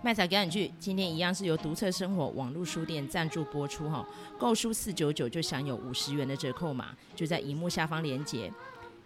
[0.00, 4.06] 卖彩表演剧今天一样是由独特生活网络书店赞助播出哈，
[4.38, 8.52] 购书四九九就享有五十元的折扣码，就在荧幕下方连接。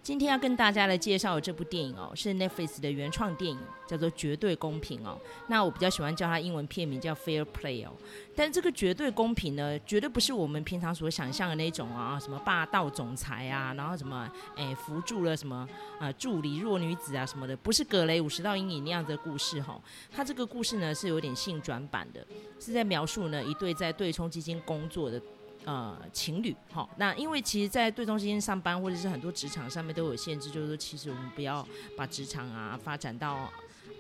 [0.03, 5.17] 今天要跟大家来介绍的这部电影哦，是 Netflix 的原创电影，叫做《绝对公平》哦。
[5.47, 7.93] 那我比较喜欢叫它英文片名叫《Fair Play》哦。
[8.35, 15.69] 但这个绝对公平呢，绝对不是我们平常所想象的那种啊，什么霸道总裁啊，然后什么诶扶助了什么
[16.01, 22.27] 啊助理弱女子啊什么的，不是格雷五十道阴影那样的故事哈、它这个故事呢是有点性转版的，
[22.59, 25.23] 是在描述呢一对在对冲基金工作的。
[25.65, 31.65] 呃，情侣，好，那因为其实，在对冲基金上班，或者是很多职场上面都有限制，就是说，其实我们不要
[31.97, 33.49] 把职场啊发展到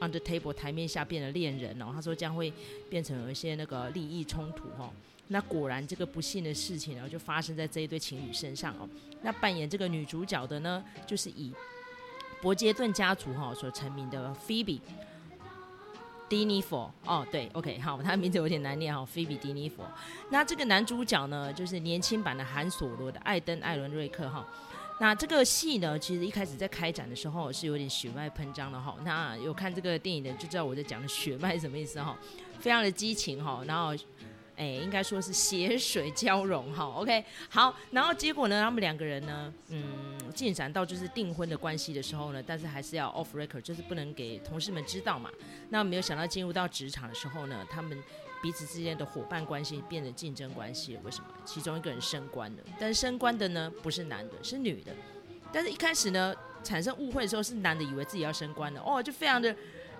[0.01, 1.93] under table 台面下变得恋人哦。
[1.93, 2.52] 他说将会
[2.91, 4.91] 变成有一些那个利益冲突哈。
[5.29, 8.88] 那果然这个不幸的事情呢，就发生在这一对情侣身上哦。
[9.23, 11.52] 那扮演这个女主角的呢，就是以
[12.43, 14.80] 伯杰顿家族哈所成名的 Phoebe。
[16.32, 19.84] 迪尼佛哦，对，OK，好，他的名字有点难念哈，菲比迪尼佛。
[20.30, 24.42] 那这个男主角呢，就是年轻版的韩索罗的艾登艾伦瑞克哈。
[24.98, 28.96] 那这个戏呢，其实一开始在开展的时候是有点血脉喷张的哈。
[29.04, 32.16] 那有看这个电影的就知道我在讲的血脉什么意思哈，
[32.59, 33.95] 非常的激情哈，然后。
[34.63, 39.82] 哎，应该说是血水交融哈，OK，好，然后结果呢，他们两个人呢，嗯，
[40.32, 45.29] 进展到就是订婚的关系的时候呢，但是还是要 off record，就是不能给同事们知道嘛。
[45.71, 48.01] 那没有想到进入到职场的时候呢，他们
[48.41, 51.01] 彼此之间的伙伴关系变成竞争关系了。
[51.02, 51.26] 为什么？
[51.45, 54.93] 其中一个人升官了，但是升官的呢不是男的，是女的。
[55.52, 56.32] 但是一开始呢，
[56.63, 59.52] 产生误会的时候是男的以为自己要升官了，哦，就非常的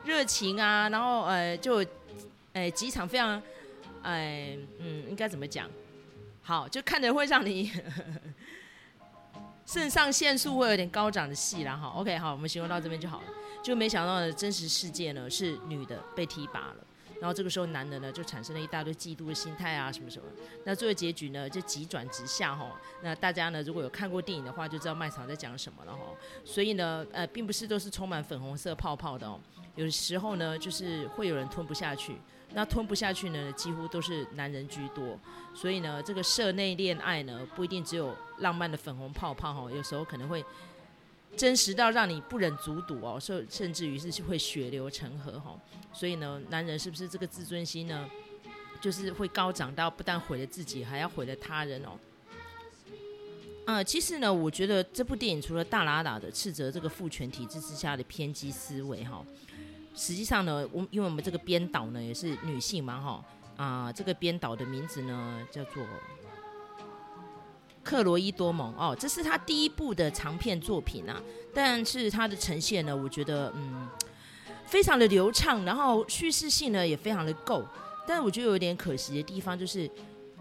[0.05, 1.85] 热情啊，然后呃，就
[2.53, 3.43] 呃几场非常。
[4.03, 5.69] 哎，嗯，应该怎么讲？
[6.43, 7.71] 好，就看着会让你
[9.65, 11.77] 肾上腺素会有点高涨的戏啦。
[11.77, 13.25] 哈，OK，好，我们形容到这边就好了。
[13.63, 16.77] 就没想到的真实世界呢，是女的被提拔了，
[17.21, 20.29] 然后这个时候男的呢就产生了一大堆嫉妒的心态啊，什么什么。
[20.65, 22.77] 那最后结局呢就急转直下哈。
[23.03, 26.01] 那大家呢如果有看过电影的话，就知道麦草在讲什么了哈。
[26.45, 29.39] 所以呢，呃，并不是都是充满粉红色泡泡的哦，
[29.77, 32.17] 有时候呢就是会有人吞不下去。
[32.55, 35.19] 那吞不下去呢，几乎都是男人居多，
[35.55, 40.45] 所以呢，这个社内恋爱呢，不一定只有浪漫的粉红泡泡哈，有时候可能会
[41.37, 45.59] 真实到让你不忍卒睹哦，甚甚至于是会血流成河哈。
[45.93, 48.09] 所以呢，男人是不是这个自尊心呢，
[48.81, 51.99] 就是会高涨到不但毁了自己，还要毁了他人哦？
[53.65, 59.25] 呃，其实呢，我觉得这部电影除了大喇喇的斥责这个父权体制之下的偏激思维哈。
[59.95, 63.25] 实际上呢，我因为我们这个编导呢也是女性嘛，哈
[63.57, 65.85] 啊，这个编导的名字呢叫做
[67.83, 71.21] 克罗伊多蒙哦，这是他第一部的长片作品啊，
[71.55, 73.89] 但是他的呈现呢，我觉得嗯
[74.67, 77.65] 非常的流畅，然后叙事性呢也非常的够，
[78.07, 79.91] 但是我觉得有点可惜的地方就是。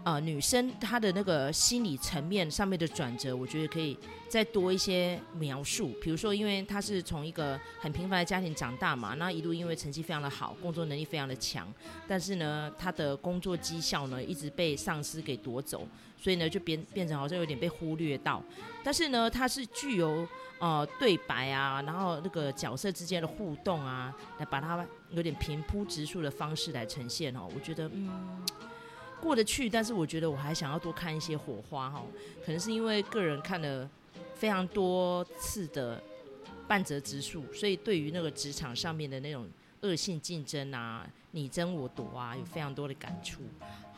[0.04, 3.96] 呃，女生她的那个心理层面上面的转折，我觉得可以
[4.28, 5.92] 再多一些描述。
[6.02, 11.72] 比如说，因为她是从一个很平凡的家庭长大嘛，那一路因为成绩非常的好，工作能力非常的强，
[12.08, 15.86] 但是呢，她的工作绩效呢一直被上司给夺走，
[16.16, 18.42] 所以呢就变变成好像有点被忽略到。
[18.82, 20.26] 但是呢，她是具有
[20.58, 28.10] 呃对白啊，然后那个角色之间的互动啊，来把它有点平铺直述的方式来呈现哦，我觉得嗯。
[29.22, 32.04] 过得去，但是我觉得我还想要多看一些火花哈，
[32.44, 33.88] 可能是因为个人看了
[34.34, 36.02] 非常多次的
[36.66, 39.48] 半泽直树，所以对于那个职场上面的那种
[39.82, 43.42] 恶性竞争啊、你争我夺啊，有非常多的感触。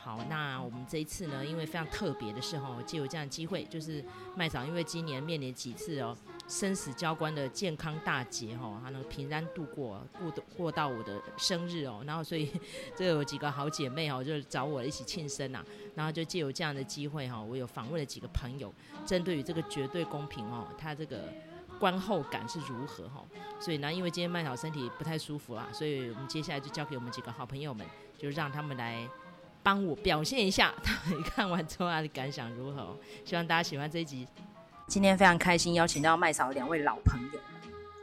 [0.04, 4.04] 好，那我们这一次呢，因为非常特别的是哈，借有这样的机会，就是
[4.36, 6.14] 麦嫂因为今年面临几次哦。
[6.46, 12.52] 生死交关的健康大劫哈，她能平安度过过过到我的生日哦，然后所以
[12.94, 18.70] 这有几个好姐妹哈，就找我一起庆生呐，然后就借由这样的机会哈，我有访问了几个朋友，
[19.06, 21.32] 针对于这个绝对公平哦，他这个
[21.80, 23.24] 观后感是如何哈，
[23.58, 27.86] 所以呢，因为今天麦嫂身体不太舒服啦，所以我们接下来就交给我们几个好朋友们，
[28.18, 29.08] 就让他们来
[29.64, 34.28] 帮我表现一下，他们看完之后他的感想如何，希望大家喜欢这一集。
[34.86, 37.40] 今天非常开心，邀请到麦嫂两位老朋友，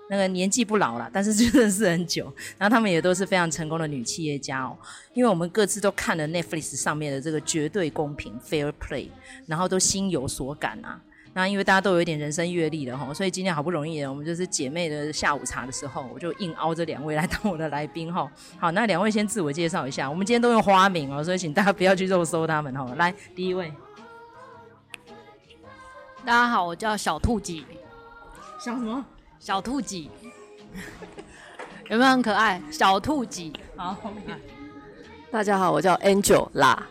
[0.10, 4.75] 那个年纪不老了，但是就认识很久，然后他们也都是非常成功的女企业家哦。
[5.13, 9.10] 因为我们各自都看了 Netflix 上面的这个绝对公平 Fair Play，
[9.46, 11.00] 然后都心有所感啊。
[11.33, 18.30] 那因为大家都有一点人生阅历了哈，所以今天好不容易，我们就是姐妹的下午茶的时候，我就硬凹这两位来当我的来宾哈。
[18.60, 22.86] 好，那两位先自我介绍一下，我们今天都用花名哦，所以请大家不要去肉搜他们哈。
[22.98, 23.72] 来，第一位。
[26.25, 27.66] 大家好，我叫小兔几。
[28.60, 29.04] 小什么？
[29.39, 30.12] 小兔几。
[31.89, 32.62] 有没有很可爱？
[32.69, 33.54] 小兔几？
[33.77, 34.38] 好，后面。
[35.31, 36.86] 大家好，我叫 Angel 啦。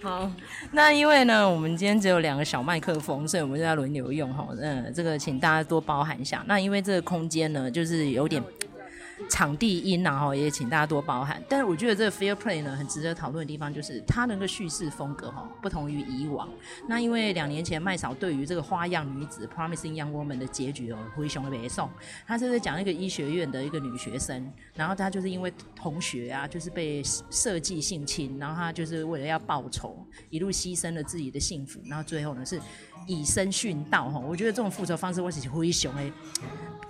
[0.02, 0.30] 好，
[0.72, 4.48] 那因为呢，我们今天只有两个小麦克风，所以我们就要轮流用哈。
[4.58, 6.42] 嗯，这个请大家多包涵一下。
[6.46, 8.42] 那因为这个空间呢，就是有点。
[9.28, 11.42] 场地音然后也请大家多包涵。
[11.48, 16.48] 但是我觉得这个 Fair Play 呢，很值得讨论的地方就是它那个叙事风格哈，不同于以往。
[16.88, 21.90] 那因为两年前麦嫂对于这个花样女子 Promising Young Woman 的结局哦，灰熊的北宋，
[22.26, 32.60] 他是在讲一个医学院的一个女学生，然后她就是因为同学啊，就是被设计性侵，然后她就是为了要报仇，一路牺牲了自己的幸福，然后最后呢是
[33.06, 34.18] 以身殉道哈。
[34.18, 36.12] 我觉得这种复仇方式我是灰熊哎。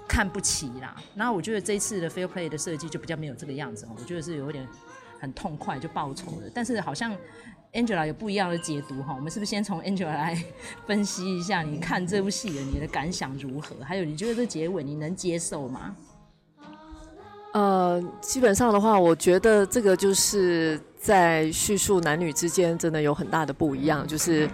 [0.08, 4.66] 看不起啦，然后我觉得这一次的 Fair Play 的设计就比较没有这个样子，我觉得是有点
[5.20, 7.16] 很痛快就报仇了，但是好像
[7.72, 10.44] Angela 有不一样的解读哈，我们是不是先从 Angela 来
[10.84, 13.76] 分析一下，你看这部戏的你的感想如何？
[13.84, 15.94] 还有你觉得这结尾你能接受吗？
[17.54, 24.50] 呃，基本上的话，我觉得这个就是在叙述男女之间真的有很大的不一样，就是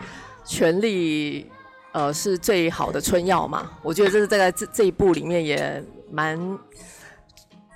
[0.46, 1.50] 权力。
[1.93, 3.70] 呃，是最好的春药嘛？
[3.81, 5.82] 我觉得这是在这这一部里面也
[6.12, 6.38] 蛮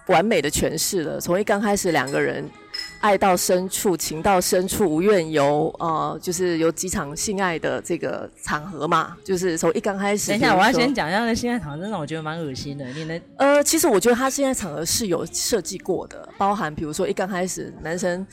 [0.08, 1.18] 完美的诠释了。
[1.18, 2.46] 从一刚开始，两个人
[3.00, 9.16] 爱到深处，情到深处，无怨尤，呃，就是有几场性爱的这个场合嘛。
[9.24, 12.86] 就是从一刚开始，等一下，我要先讲一下那性爱场合，真的我觉得蛮恶心的。
[12.88, 13.18] 你能？
[13.38, 18.26] 呃，其实我觉得他性爱场合是有设计过的，包含比如说一刚开始男生。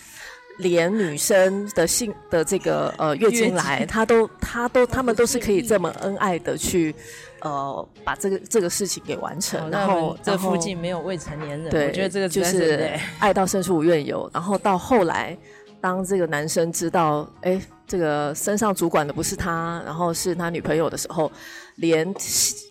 [0.58, 6.94] 连女生的性的这个呃月经来，他都他都他们都是可以这么恩爱的去
[7.42, 9.70] 呃把这个这个事情给完成。
[9.70, 14.30] 然后这附近没有未成年人，对，我觉得这个就是爱到深处无怨尤。
[14.34, 15.38] 然后到后来，
[15.80, 21.32] 当这个男生知道哎这个身上主管的不是他，然后是他女朋友的时候，
[21.76, 22.12] 连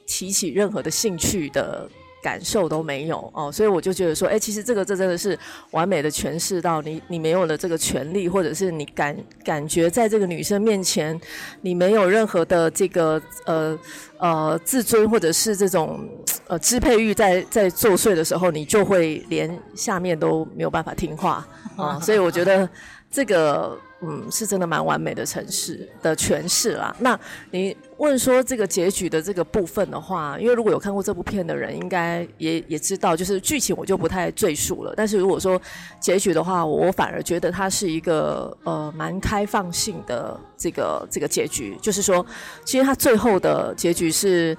[0.07, 1.89] 提起任何的兴趣的。
[2.27, 5.39] 感受都没有哦，所以我就觉得说，哎，其实这个这真的是
[5.71, 11.17] 完美的诠释到你，你没有了这个权利，或者是你感感觉在这个女生面前，
[11.61, 13.79] 你没有任何的这个呃
[14.19, 16.01] 呃自尊，或者是这种
[16.49, 21.47] 呃支配欲在在作祟的时候，你就会连下面都没有办法听话
[21.77, 22.69] 啊， 所以我觉得
[23.17, 23.79] 这个。
[24.03, 26.95] 嗯，是真的蛮完美的城市的诠释啦。
[27.01, 27.19] 那
[27.51, 34.93] 你问说这个结局的这个部分的话，因为如果有看过这部片的人，应该也也知道，就是剧情我就不太赘述了。
[34.95, 35.59] 但是如果说
[35.99, 42.25] 结局的话，我反而觉得它是一个呃蛮开放性的这个这个结局，就是说，
[42.67, 44.55] 其实它最后的结局是，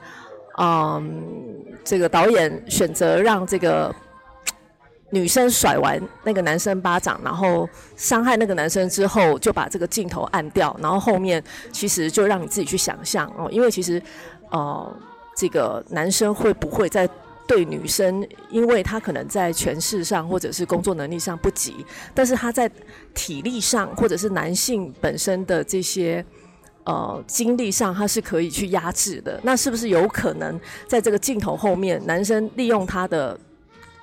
[0.58, 1.24] 嗯，
[1.84, 3.94] 这个导演选择让这个。
[5.10, 14.02] 女生甩完那个男生巴掌，然后伤害那个男生之后，就把这个镜头按掉，然后后面其实就让你自己去想象哦，因为其实，
[14.50, 14.98] 呃，
[15.34, 17.10] 这个男生会不会在
[17.48, 22.70] 对女生，因为他可能在权势上或者是工作能力上不及，但是他在
[23.14, 26.26] 体力上或者是男性本身的这些
[26.84, 29.40] 呃精力上，他是可以去压制的。
[29.44, 33.40] 那是不是有可能在这个镜头后面，男生利用他的？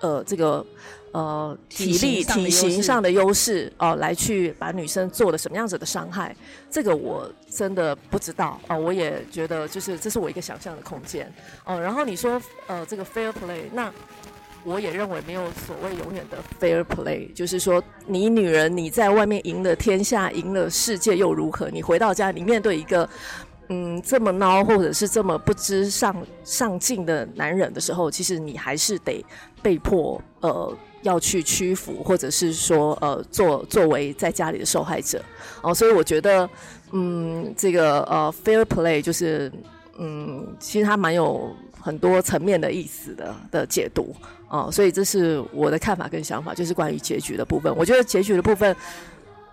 [0.00, 0.64] 呃，这个
[1.12, 6.34] 呃体力体型上的优势哦、呃，来去把女生做了什么样子的伤害，
[6.70, 8.78] 这个我真的不知道啊、呃。
[8.78, 11.26] 我也觉得就是这是我一个想象的空间
[11.64, 11.80] 哦、呃。
[11.80, 13.92] 然后你说呃这个 fair play，那
[14.64, 21.70] 我也认为没有所谓永远的 fair play，就是说你女人你在外面赢了天下，赢了世界又如何？
[21.70, 23.08] 你回到家，你面对一个。
[23.70, 26.14] 嗯，这么孬或者是这么不知上
[26.44, 29.24] 上进的男人的时候，其实你还是得
[29.64, 35.24] 被迫呃要去屈服，或者是说呃作作为在家里的受害者
[35.62, 35.74] 哦。
[35.74, 36.48] 所以我觉得，
[36.92, 39.50] 嗯，这个呃 fair play 就是
[39.98, 44.14] 嗯，其实它蛮有很多层面的意思的的解读
[44.48, 44.68] 哦。
[44.70, 47.74] 所以这是我的看法跟想法，就是关于结局的部分。
[47.74, 48.76] 我觉得结局的部分。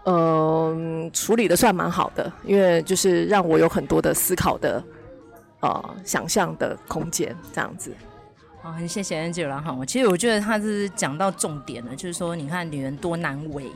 [0.04, 4.84] 嗯、处理的算蛮好的，因为就是让我有很多的思考的，
[5.60, 7.94] 呃，想象的空间，这样子。
[8.64, 9.84] 好，很谢谢 Angela 哈。
[9.88, 13.72] 其实我觉得他是讲到重点了，就是说，你看女人多难为，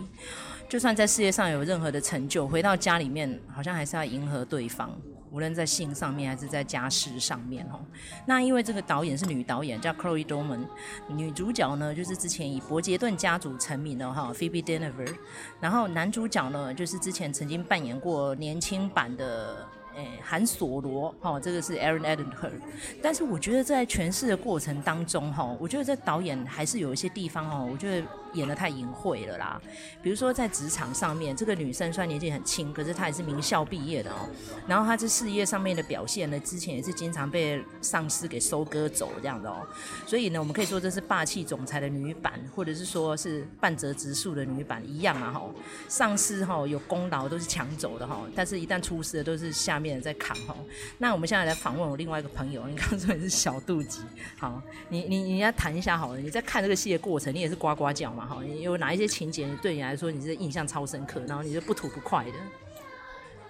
[0.70, 4.96] 就算在事业上有任何的成就，回到家里面，好像还是要迎合对方。
[5.32, 7.82] 无论在性上面还是在家事上面哦，
[8.28, 10.66] 那因为这个导演是女导演，叫 Chloe Dorman，
[11.10, 15.14] 女主角呢就是之前以伯杰顿家族成名的哈 Phoebe Dynevor，
[15.60, 19.68] 然后男主角呢就是之前曾经扮演过年轻版的。
[19.96, 22.54] 哎，韩索罗，哈，这个是 Aaron e d e n h e r
[23.02, 29.62] 但是我觉得在诠释的过程当中，哈，我觉得这导演还是有一些地方，哈，我觉得演的太隐晦了啦。
[30.02, 34.30] 比如说在职场上面，这个女生虽然年纪很轻，可是她也是名校毕业的哦。
[34.68, 39.66] 然后她在事业上面的表现呢，之前也是经常被上司给收割走这样的哦。
[40.06, 45.42] 所以呢，我们可以说这是霸气总裁的女版，或者是说是半泽直树的女版一样啊哈。
[45.88, 50.56] 上司哈有功劳都是抢走的哈，但是一旦出事的都是下面在扛哈。
[50.98, 54.02] 那我们现在来访问我另外一个朋友，你刚说你是小肚鸡，
[54.38, 56.20] 好，你你你要谈一下好了。
[56.20, 58.42] 你在看这个戏的过程，你也是呱呱叫嘛哈？
[58.44, 62.34] 你有哪一些情节对你来说你是印象超深刻，然后你是不吐不快的？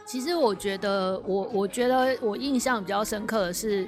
[0.05, 3.87] 其实我觉得，我我觉得我印象比较深刻的是，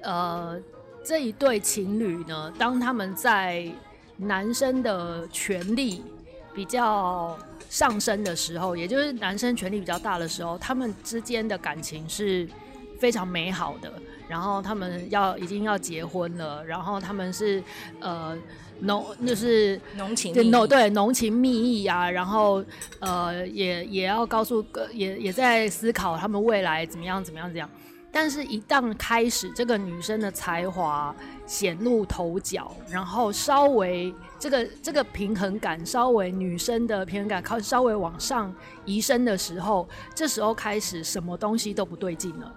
[0.00, 0.60] 呃，
[1.04, 3.70] 这一对情侣呢，当他们在
[4.16, 6.02] 男生的权力
[6.52, 7.38] 比较
[7.70, 12.48] 上升的时候，也就是男生权力比较大的时候，他们之间的感情是
[13.02, 13.92] 非常美好的。
[14.28, 17.60] 然后他们要已经要结婚了，然后他们是
[18.00, 18.38] 呃
[18.80, 22.64] 浓就是浓情对浓对浓情蜜意啊，然后
[23.00, 27.68] 呃也也要告诉也也在思考他们未来怎么样怎么样怎么样。
[28.14, 31.14] 但是，一旦开始这个女生的才华
[31.46, 38.54] 显露头角，然后稍微这个这个平衡感稍微女生的平衡感靠稍微往上
[38.84, 42.52] 移升的时候，这时候开始什么东西都不对劲了。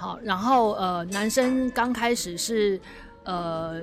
[0.00, 2.80] 好，然后呃，男生刚开始是
[3.24, 3.82] 呃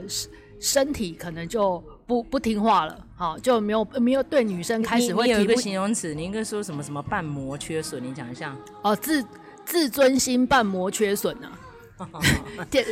[0.59, 5.31] 身体可能就不不听话了，好，就没有没有对女生开始会提。
[5.33, 7.99] 有一个形容词，你应该说什么什么半膜缺损？
[7.99, 8.55] 你讲一下。
[8.81, 9.23] 哦，自
[9.63, 11.47] 自尊心半膜缺损呢、
[11.97, 12.09] 啊。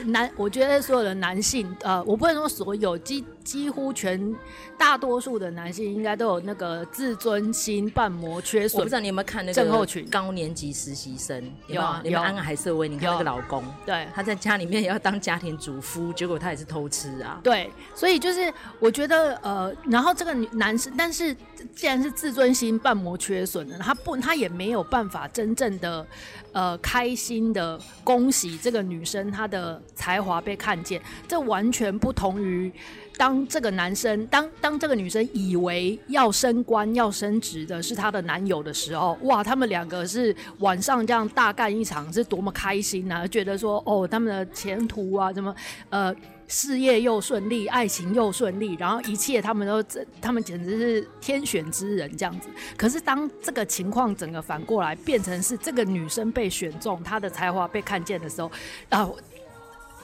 [0.06, 4.36] 男，我觉得所有的男性，呃，我不能说所有，几几乎全
[4.78, 8.80] 大多数的男性应该都有那个自尊心半膜缺损。
[8.80, 11.50] 我不知道你有没有看那个症候群高年级实习生？
[11.68, 17.40] 有啊，有安海瑟薇，你看那个老公，对，他在家里面也要当家庭主夫， 结果他也是偷吃啊。
[17.44, 21.34] 对，所以就是我觉得，呃，然后这个男生，但是
[21.76, 26.06] 既然是自尊心半膜缺损的，他不，他也没有办法真正的。
[26.52, 32.72] 呃，开心的恭喜这个女生，她的才华被看见，这完全不同于
[33.18, 43.26] 当这个男生，当当这个女生以为要升官、要升职的是她的男友的时候，哇，他们两个是晚上这样大干一场，是多么开心啊！
[43.28, 45.56] 觉得说，哦，他们的前途啊，什么，
[45.90, 46.16] 呃。
[46.48, 49.84] 事业又顺利，爱情又顺利，然后一切他们都，
[50.22, 52.48] 他们简直是天选之人这样子。
[52.78, 58.48] 可是当这个情况整个反过来变成是这个女生被选中，她的才华被看见的时候，
[58.90, 59.16] 啊、呃，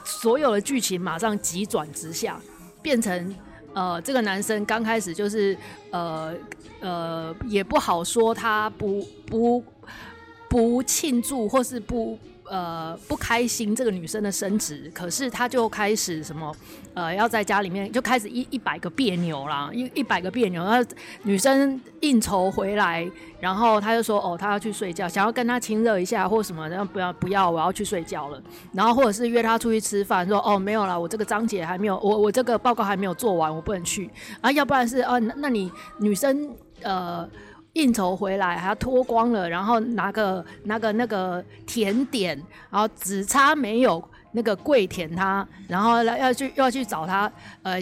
[0.04, 2.40] 所有的剧情马上急转直下，
[2.82, 3.34] 变成
[3.72, 5.56] 呃，这个男生刚开始就是
[5.90, 6.34] 呃
[6.80, 9.64] 呃，也不好说他不不
[10.48, 12.18] 不庆祝或是不。
[12.52, 16.54] 呃，不开心这个女生的升职，可是她就开始什么，
[16.92, 20.62] 呃，要在家里面就开始一一百个别扭啦，一一百个别扭。
[20.62, 20.84] 那
[21.22, 28.38] 女生应酬回来，然后她就说，哦，她要去睡觉，想要跟他亲热一下或什么，然后不要不要，我要去睡觉了。
[28.74, 34.10] 然后或者是约他出去吃饭，说，哦，没有啦，我这个章节还没有，我我这个报告还没有做完，我不能去。
[34.42, 37.26] 啊，要不然是，啊，那你女生，呃。
[37.74, 42.36] 应酬回来还要脱光了，然后拿个拿个那个甜点，
[42.70, 44.02] 然后只差没有
[44.32, 47.80] 那个跪舔他，然后要要去要去找他，呃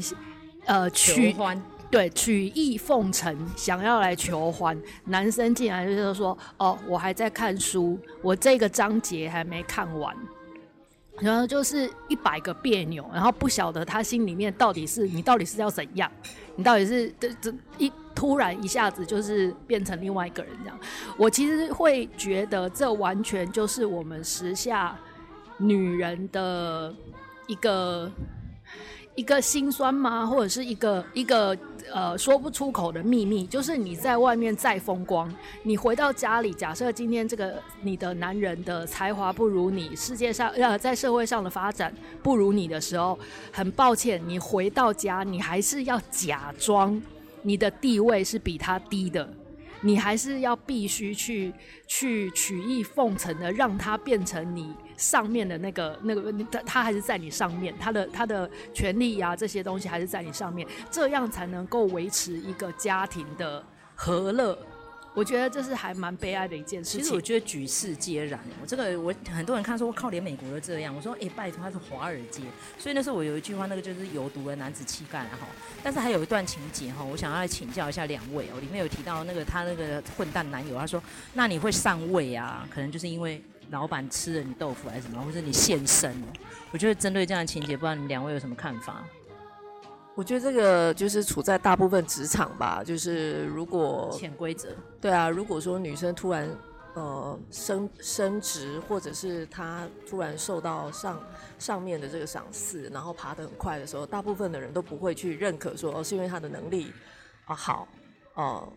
[0.67, 4.81] 呃取欢，对，曲意奉承，想要来求欢。
[5.07, 10.15] 男生进来就是说，哦，我还在看书，我这个章节还没看完。
[11.21, 16.11] 然后就是一百个别扭，然后不晓得他心里面到底是你到底是要怎样，
[16.57, 20.79] 你到底是这这一突然一下子就是变成另外一个人这样。
[21.17, 24.97] 我其实会觉得这完全就是我们时下
[25.59, 26.95] 女人的
[27.47, 28.11] 一个。
[29.17, 30.25] 一个心酸吗？
[30.25, 31.57] 或者是一个一个
[31.93, 33.47] 呃说不出口的秘密？
[33.47, 43.19] 就是你在外面再风光，你回到家里，假设今天这个你的男人的才华不如你，世界上呃在社会上的发展不如你的时候，
[43.52, 47.00] 很抱歉，你回到家，你还是要假装
[47.43, 49.29] 你的地位是比他低的。
[49.83, 51.50] 你还是要必须去
[51.87, 63.64] 去曲意奉承的，让他变成你上面的那个那个，他他还是在你上面，他的他的权利呀、啊、这些东西还是在你上面，这样才能够维持一个家庭的
[63.95, 64.57] 和乐。
[65.12, 67.00] 我觉得这是还蛮悲哀的一件事情。
[67.00, 68.38] 其实我觉得举世皆然。
[68.61, 70.95] 我这个我很多人看说，我靠，连美国都这样。
[70.95, 72.42] 我说，哎、拜托，他是华尔街。
[72.78, 75.49] 所以那时候我有一句话，那个就是有毒的男子气概哈。
[75.83, 78.61] 但是还有一段情节哈，我想要来请教一下两位哦。
[78.61, 81.02] 里面有提到那个他那个混蛋男友，他说，
[81.35, 82.69] 那你会上位啊？
[82.71, 86.15] 可能就是因为老板吃了你豆腐还是什么，或者你现身。
[86.73, 89.05] 我觉得针对这样的情节，不知道你们两位有什么看法？
[90.15, 94.69] 我觉得这个就是处在大部分职场吧，就是如果潜规则，
[95.00, 96.49] 对啊，如果说女生突然
[96.95, 101.23] 呃升升职，或者是她突然受到上
[101.59, 106.93] 上面的这个赏识，然后爬得很快的时候，大部分的人都不会去认可说哦，是因为她的能力
[107.47, 107.89] 啊好
[108.35, 108.43] 哦。
[108.43, 108.73] 呃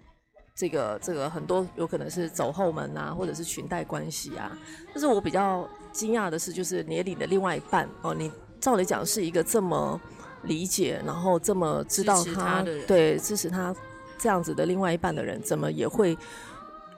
[0.55, 4.55] 这个这个很多有可能是走后门啊，或者是裙带关系啊。
[4.87, 9.99] 但是我比较惊讶的是，就是年龄的另外一半哦，你照理讲是一个这么
[10.43, 13.75] 理解，然后这么知道他，对支持他
[14.17, 16.15] 这样子的另外一半的人，怎么也会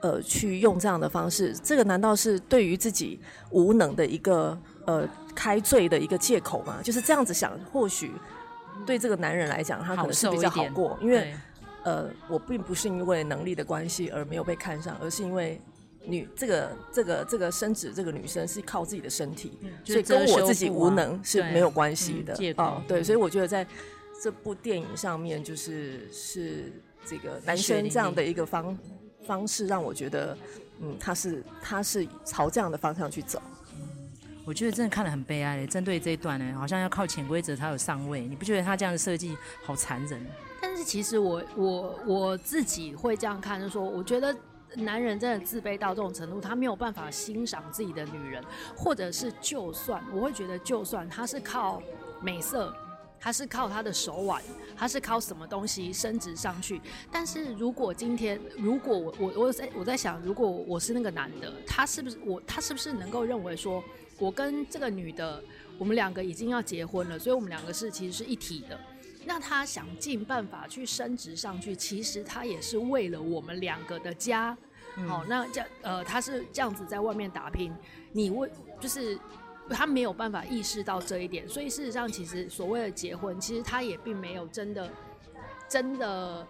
[0.02, 1.54] 呃去用这样的方式？
[1.62, 3.18] 这个难道是对于自己
[3.50, 6.80] 无能的一个呃开罪的一个借口吗？
[6.82, 8.12] 就是这样子想，或许
[8.84, 11.34] 对这个男人来讲，他可能是比较好过，因为。
[11.86, 15.60] 呃，我并不是因为能力的关系而没有被看上，而是因为
[16.02, 22.34] 女这个这个这个升职这个女生是靠自己的身体，嗯、所以跟我自己无能是没有关系的。
[22.40, 23.64] 嗯、哦，对，所以我觉得在
[24.20, 26.72] 这部电影上面，就是是
[27.04, 28.76] 这个男生这样的一个方
[29.24, 30.36] 方式，让我觉得，
[30.80, 33.40] 嗯，他是他是朝这样的方向去走。
[34.44, 40.20] 我觉得真的看得很悲哀的，针对这一段呢，好像要靠潜规则才有上位，你不觉得他这样的设计好残忍？
[40.86, 44.34] 其实我我我自己会这样看，就是说，我觉得
[44.76, 48.40] 男人真的自卑到这种程度，他没有办法欣赏自己的女人，
[48.76, 51.82] 或者是就算我会觉得，就算他是靠
[52.20, 52.72] 美色，
[53.18, 54.40] 他是靠他的手腕，
[54.76, 63.82] 他是靠什么东西升职上去，但是如果今天，如果我我我在我在想，如果我是那个男的，他是不是我他是不是能够认为说，
[64.20, 65.42] 我跟这个女的，
[65.78, 68.78] 我们两个已经要结婚了，所以我们两个是其实是一体的。
[69.26, 74.56] 那他想尽办法去升职上去，其实他也是为了我们两个的家。
[74.94, 77.74] 好、嗯哦，那这样呃，他是这样子在外面打拼，
[78.12, 78.48] 你为
[78.80, 79.18] 就是
[79.68, 84.90] 他没有办法意识到这一点，所以事实上，其实所谓的结婚，其实他也并没有真的
[85.68, 86.46] 真的，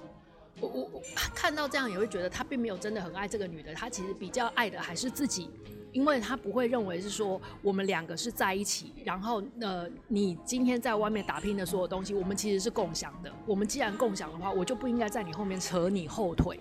[0.61, 1.03] 我我我
[1.35, 5.51] 看到这样也会觉得他并没有真的很爱这个女的，他其实比较爱的还是自己。
[5.97, 13.33] 因为他不会认为是说我们两个是在一起，然后呃，你今天在外面打拼的所有东西，我们其实是共享的。
[13.47, 16.61] 我们既然共享的话，我就不应该在你后面扯你后腿，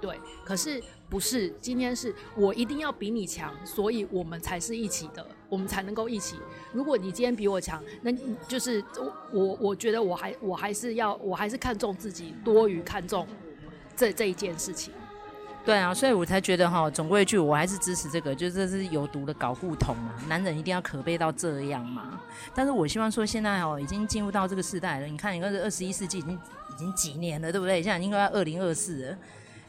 [0.00, 0.18] 对。
[0.44, 6.38] 可是不是，今天是我一定要比你强，所以我们才是一起的，我们才能够一起。
[6.72, 8.10] 如果你今天比我强，那
[8.48, 8.84] 就是
[9.32, 13.28] 我我觉得我还我还是要我还是看重自己多于看重
[13.94, 14.92] 这这一件事情。
[15.64, 22.20] 对啊，所以我才觉得哈，总归一句，我还是支持这个，就这是有毒的搞固酮嘛，男人一定要可悲到这样嘛。
[22.52, 27.80] 但是我希望说，现在哦，已经进入到这个时代了，你看，你看这二十一世纪已经已经几年了，对不对？
[27.80, 29.16] 现在应该要二零二四了，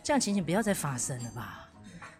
[0.02, 1.70] 这样情形不要再发生了吧，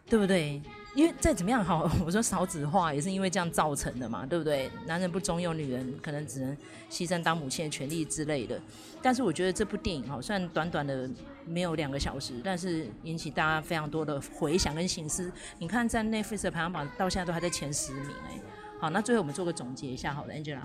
[0.08, 0.62] 对不对？
[0.94, 4.70] 因为再怎么样好， 我说少子化也是因为这样造成的嘛，对不对？
[4.86, 6.56] 男人不中用，女人可能只能
[6.92, 8.62] 牺牲当母亲的权利之类的。
[9.02, 11.10] 但是我觉得这部电影哈，虽然短短的
[11.46, 15.32] 没有两个小时，但是引起大家非常多的回响跟省思。
[15.60, 18.40] 你看，在 Netflix 的排行榜到现在都还在前十名哎。
[18.80, 20.60] 好，那最后我们做个总结一下，好了，Angela。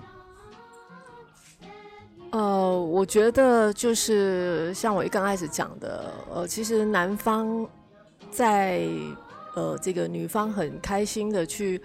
[2.31, 7.67] 呃，我觉得就是像我一刚开始讲的，呃，其实男方
[8.31, 8.87] 在。
[9.55, 11.83] 呃，这个女方很开心的去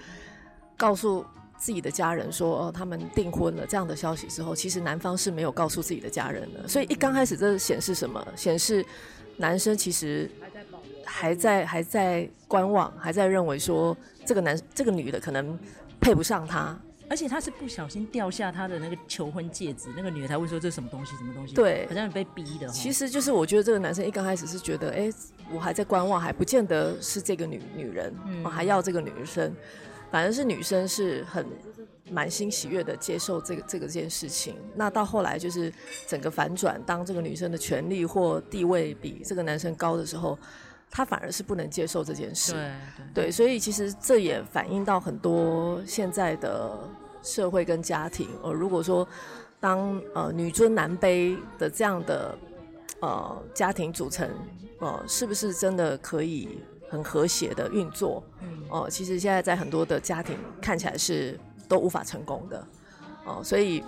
[0.77, 1.25] 告诉
[1.57, 6.67] 自己的家人说，呃，他们订婚了这样的消息之后，其实男方是没有告诉自己的家人的。
[6.67, 8.25] 所以一刚开始，这显示什么？
[8.35, 8.85] 显示
[9.37, 10.29] 男生其实
[11.05, 15.57] 还在还在观望，还在认为说这个男这个女的可能
[16.01, 16.77] 配不上他。
[17.09, 21.15] 而且他是不小心掉下他的那个求婚戒指，那个女的才会说，这是什么东西？
[21.17, 21.53] 什么东西？
[21.53, 22.67] 对，好像被逼的。
[22.69, 25.11] 其实就是我觉得这个男生一刚开始是觉得，哎，
[25.53, 28.11] 我还在观望，还不见得是这个女女人，
[28.43, 29.53] 我、嗯、还要这个女生。
[30.13, 31.43] 反正是女生是很
[32.11, 34.55] 满心喜悦的接受这个这个件事情。
[34.75, 35.73] 那到后来就是
[36.05, 40.37] 整个反转，当这个女生的权利或地位比这个男生高的时候，
[40.91, 42.53] 她反而是不能接受这件事。
[43.11, 46.77] 对所以其实这也反映到很多现在的
[47.23, 48.29] 社会跟家庭。
[48.43, 49.07] 呃，如果说
[49.59, 52.37] 当呃女尊男卑的这样的
[52.99, 54.29] 呃家庭组成，
[54.77, 56.59] 呃，是不是真的可以
[56.93, 58.23] 很和谐的运作？
[58.69, 62.59] 哦、呃，其实现在在很多的家庭看起来是都无法成功的。
[63.25, 63.81] 哦、呃，所以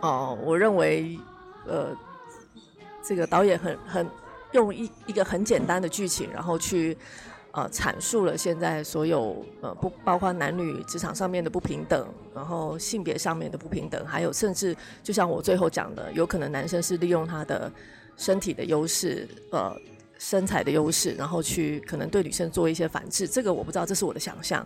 [0.00, 1.18] 哦、呃，我认为
[1.66, 1.96] 呃，
[3.02, 4.06] 这个导演很很。
[4.52, 6.98] 用一一个很简单的剧情，然后去
[7.52, 17.70] 呃阐述了现在所有呃不包括男女职场上面的不平等，然后性别上面的不平等，还有甚至就像我最后讲的，有可能男生是利用他的
[18.16, 19.72] 身体的优势，呃
[20.20, 23.26] 身材的优势，然后去可能对女生做一些反制。
[23.26, 24.64] 这个我不知道，这是我的想象。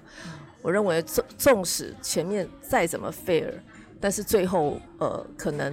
[0.61, 3.51] 我认为纵纵使前面再怎么 fair，
[3.99, 5.73] 但是最后呃可能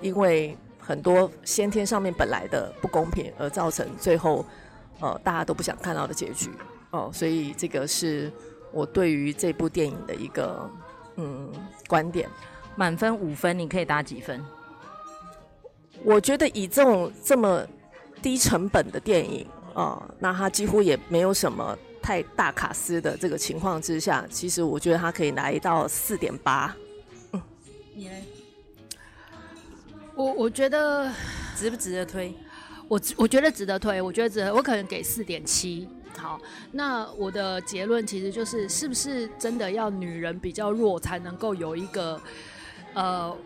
[0.00, 0.56] 因为。
[0.80, 4.42] 很多先天上面本来的不公平，而造成最后
[5.00, 6.48] 呃大家都不想看到的结局
[6.92, 7.10] 哦。
[7.12, 8.32] 所以这个是
[8.72, 10.66] 我对于这部电影的一个
[11.16, 11.52] 嗯
[11.86, 12.26] 观点。
[12.74, 14.42] 满分五分，你可以打几分？
[16.02, 17.62] 我觉得以这种这么
[18.22, 26.74] 低成本的电影啊、呃，那它几乎也没有什么太大卡司的这个情况之下，其实我觉得它可以来到四点八。
[27.32, 27.42] 嗯，
[27.94, 28.14] 你呢？
[30.14, 31.12] 我我觉得
[31.56, 32.34] 值不值得推？
[32.88, 35.88] 我我觉得值得推，我觉得值得，我可能给四点七。
[36.16, 36.40] 好，
[36.72, 42.20] 那我的结论其实就是，是不是真的要女人比较弱才能够有一个？
[42.94, 43.38] 呃，看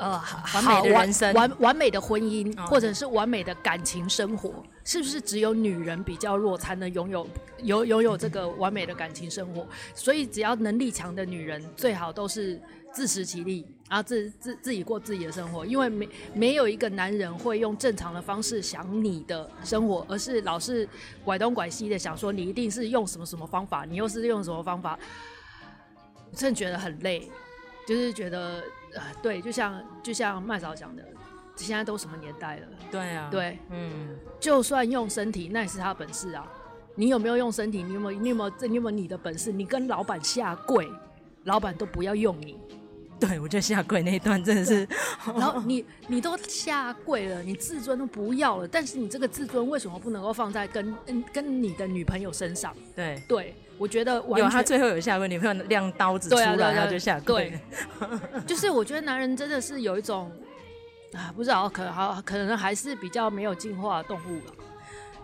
[0.00, 0.18] 呃，
[0.54, 7.28] 完美的人生，完完，美的婚姻，哦，或者是完美的感情生活，是不是只有女人比较弱才能拥有
[7.62, 9.66] 有拥有这个完美的感情生活？
[9.94, 12.58] 所以只要能力强的女人，最好都是
[12.90, 20.88] 自食其力，然后自自自己过自己的生活，因为没没有一个男人会用正常的方式想你的生活，而是老是
[21.22, 24.98] 拐东拐西的想说你一定是用什么什么方法，你又是用什么方法，
[26.30, 27.30] 我真的觉得很累。
[27.88, 28.62] 就是觉得，
[28.94, 31.04] 呃，对，就像就像麦嫂讲的，
[31.56, 32.66] 现在都什么年代了？
[32.90, 36.46] 对啊，对，嗯，就算用身体，那也是他本事啊。
[36.96, 37.82] 你有没有用身体？
[37.82, 38.20] 你有没有？
[38.20, 38.52] 你有没有？
[38.66, 39.52] 你有没有你的本事？
[39.52, 40.90] 你跟老板下跪，
[41.44, 42.58] 老板都不要用你。
[43.20, 44.88] 对，我觉得下跪那一段真的是，
[45.36, 52.74] 然后你你都下跪了，你自尊都不要了，但是你这个自尊为什么不能够放在跟嗯跟你的女朋友身上？
[52.96, 53.54] 对对。
[53.78, 57.58] 我觉得有他最后有下跪，女朋友亮刀子出来，然后、啊、就下跪。
[58.46, 60.30] 就是我觉得男人真的是有一种
[61.14, 64.52] 啊，不知道可好，可能还是比较没有进化的动物吧。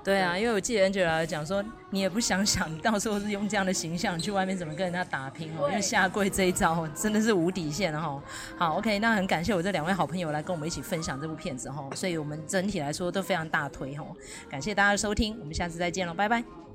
[0.06, 5.68] 对啊，因为我记得 Angela 讲说，你也不想想，你 到时候是用这样的形象去外面怎么跟人家打拼哦？
[5.68, 8.22] 因为下跪这一招真的是无底线哈。
[8.56, 14.06] 好，OK，那很感谢我这两位好朋友来跟我们一起分享这部片子哈，所以我们整体来说都非常大推哈。
[14.48, 16.65] 感谢大家的收听，我们下次再见了，拜拜。